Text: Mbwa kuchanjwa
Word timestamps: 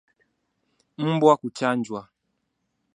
Mbwa 1.11 1.33
kuchanjwa 1.41 2.01